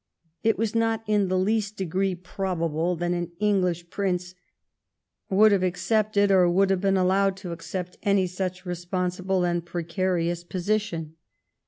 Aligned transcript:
It 0.41 0.57
was 0.57 0.73
not 0.73 1.03
in 1.05 1.27
the 1.27 1.37
least 1.37 1.77
degree 1.77 2.15
probable 2.15 2.95
that 2.95 3.11
an 3.11 3.33
English 3.39 3.91
prince 3.91 4.33
would 5.29 5.51
have 5.51 5.63
ac 5.63 5.75
cepted 5.93 6.31
or 6.31 6.49
would 6.49 6.71
have 6.71 6.81
been 6.81 6.97
allowed 6.97 7.37
to 7.37 7.51
accept 7.51 7.99
any 8.01 8.25
such 8.25 8.65
responsible 8.65 9.43
and 9.43 9.63
precarious 9.63 10.43
position. 10.43 11.17